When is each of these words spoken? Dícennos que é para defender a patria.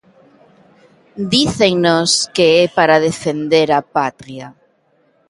Dícennos 1.33 2.09
que 2.35 2.47
é 2.63 2.65
para 2.77 3.01
defender 3.07 3.67
a 3.79 3.79
patria. 3.95 4.47